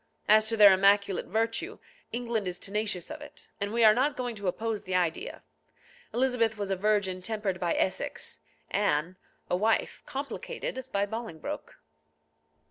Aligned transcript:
As 0.27 0.49
to 0.49 0.57
their 0.57 0.73
immaculate 0.73 1.27
virtue, 1.27 1.77
England 2.11 2.47
is 2.47 2.57
tenacious 2.57 3.11
of 3.11 3.21
it, 3.21 3.49
and 3.61 3.71
we 3.71 3.83
are 3.83 3.93
not 3.93 4.17
going 4.17 4.33
to 4.33 4.47
oppose 4.47 4.81
the 4.81 4.95
idea. 4.95 5.43
Elizabeth 6.11 6.57
was 6.57 6.71
a 6.71 6.75
virgin 6.75 7.21
tempered 7.21 7.59
by 7.59 7.75
Essex; 7.75 8.39
Anne, 8.71 9.15
a 9.47 9.55
wife 9.55 10.01
complicated 10.07 10.85
by 10.91 11.05
Bolingbroke. 11.05 11.77